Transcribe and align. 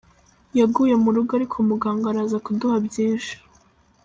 Yaguye 0.59 0.95
mu 1.03 1.09
rugo 1.15 1.31
ariko 1.37 1.55
muganga 1.69 2.05
araza 2.11 2.37
kuduha 2.45 2.77
byinshi. 2.87 3.33